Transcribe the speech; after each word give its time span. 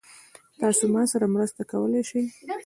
تاسو 0.61 0.83
ما 0.93 1.01
سره 1.11 1.25
مرسته 1.35 1.61
کولی 1.71 2.01
شئ؟ 2.09 2.21